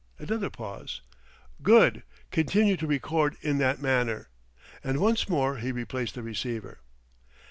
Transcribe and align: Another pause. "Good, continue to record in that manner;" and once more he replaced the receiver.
Another 0.17 0.49
pause. 0.49 1.01
"Good, 1.61 2.01
continue 2.31 2.75
to 2.75 2.87
record 2.87 3.37
in 3.41 3.59
that 3.59 3.79
manner;" 3.83 4.29
and 4.83 4.97
once 4.99 5.29
more 5.29 5.57
he 5.57 5.71
replaced 5.71 6.15
the 6.15 6.23
receiver. 6.23 6.79